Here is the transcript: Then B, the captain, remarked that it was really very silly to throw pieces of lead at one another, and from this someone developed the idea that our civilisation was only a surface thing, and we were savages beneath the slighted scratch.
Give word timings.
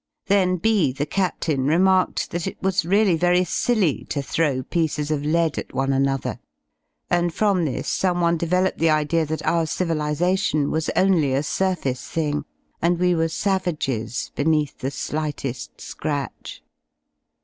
Then 0.25 0.57
B, 0.57 0.91
the 0.91 1.05
captain, 1.05 1.67
remarked 1.67 2.31
that 2.31 2.47
it 2.47 2.59
was 2.59 2.85
really 2.87 3.15
very 3.15 3.43
silly 3.43 4.03
to 4.05 4.23
throw 4.23 4.63
pieces 4.63 5.11
of 5.11 5.23
lead 5.23 5.59
at 5.59 5.75
one 5.75 5.93
another, 5.93 6.39
and 7.11 7.31
from 7.31 7.65
this 7.65 7.87
someone 7.87 8.35
developed 8.35 8.79
the 8.79 8.89
idea 8.89 9.27
that 9.27 9.45
our 9.45 9.67
civilisation 9.67 10.71
was 10.71 10.89
only 10.95 11.35
a 11.35 11.43
surface 11.43 12.07
thing, 12.09 12.45
and 12.81 12.97
we 12.97 13.13
were 13.13 13.27
savages 13.29 14.31
beneath 14.33 14.79
the 14.79 14.89
slighted 14.89 15.67
scratch. 15.79 16.63